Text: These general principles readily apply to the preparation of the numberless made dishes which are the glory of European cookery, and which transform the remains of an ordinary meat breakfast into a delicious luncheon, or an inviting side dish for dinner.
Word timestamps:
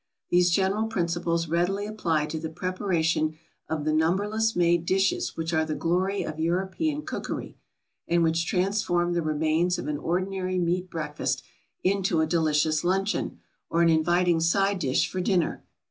These 0.31 0.49
general 0.49 0.87
principles 0.87 1.47
readily 1.47 1.85
apply 1.85 2.25
to 2.25 2.39
the 2.39 2.49
preparation 2.49 3.35
of 3.69 3.85
the 3.85 3.93
numberless 3.93 4.55
made 4.55 4.83
dishes 4.83 5.37
which 5.37 5.53
are 5.53 5.63
the 5.63 5.75
glory 5.75 6.23
of 6.23 6.39
European 6.39 7.03
cookery, 7.03 7.59
and 8.07 8.23
which 8.23 8.47
transform 8.47 9.13
the 9.13 9.21
remains 9.21 9.77
of 9.77 9.87
an 9.87 9.99
ordinary 9.99 10.57
meat 10.57 10.89
breakfast 10.89 11.43
into 11.83 12.19
a 12.19 12.25
delicious 12.25 12.83
luncheon, 12.83 13.37
or 13.69 13.83
an 13.83 13.89
inviting 13.89 14.39
side 14.39 14.79
dish 14.79 15.07
for 15.07 15.21
dinner. 15.21 15.63